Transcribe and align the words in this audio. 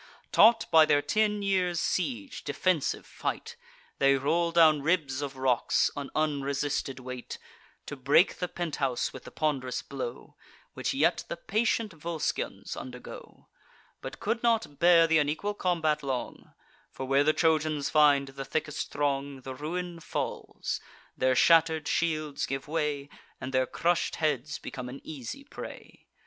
Taught, 0.31 0.65
by 0.71 0.83
their 0.87 1.03
ten 1.03 1.43
years' 1.43 1.79
siege, 1.79 2.43
defensive 2.43 3.05
fight, 3.05 3.55
They 3.99 4.15
roll 4.15 4.51
down 4.51 4.81
ribs 4.81 5.21
of 5.21 5.37
rocks, 5.37 5.91
an 5.95 6.09
unresisted 6.15 6.99
weight, 6.99 7.37
To 7.85 7.95
break 7.95 8.37
the 8.39 8.47
penthouse 8.47 9.13
with 9.13 9.25
the 9.25 9.31
pond'rous 9.31 9.83
blow, 9.83 10.35
Which 10.73 10.95
yet 10.95 11.23
the 11.27 11.37
patient 11.37 11.91
Volscians 11.93 12.75
undergo: 12.75 13.45
But 14.01 14.19
could 14.19 14.41
not 14.41 14.79
bear 14.79 15.07
th' 15.07 15.19
unequal 15.19 15.53
combat 15.53 16.01
long; 16.01 16.55
For, 16.89 17.05
where 17.05 17.23
the 17.23 17.31
Trojans 17.31 17.91
find 17.91 18.29
the 18.29 18.43
thickest 18.43 18.89
throng, 18.91 19.41
The 19.41 19.53
ruin 19.53 19.99
falls: 19.99 20.81
their 21.15 21.35
shatter'd 21.35 21.87
shields 21.87 22.47
give 22.47 22.67
way, 22.67 23.07
And 23.39 23.53
their 23.53 23.67
crush'd 23.67 24.15
heads 24.15 24.57
become 24.57 24.89
an 24.89 25.01
easy 25.03 25.43
prey. 25.43 26.07